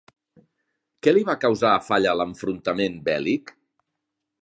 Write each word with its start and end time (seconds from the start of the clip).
Què 1.07 1.13
li 1.13 1.21
va 1.27 1.35
causar 1.45 1.73
a 1.75 1.83
Falla 1.91 2.17
l'enfrontament 2.23 2.99
bèl·lic? 3.11 3.57